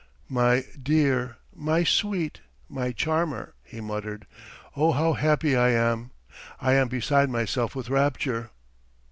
"My 0.29 0.65
dear, 0.81 1.37
my 1.53 1.83
sweet, 1.83 2.41
my 2.67 2.91
charmer," 2.91 3.53
he 3.63 3.81
muttered. 3.81 4.25
"Oh 4.75 4.93
how 4.93 5.13
happy 5.13 5.55
I 5.55 5.69
am! 5.69 6.09
I 6.59 6.73
am 6.73 6.87
beside 6.87 7.29
myself 7.29 7.75
with 7.75 7.87
rapture!" 7.87 8.49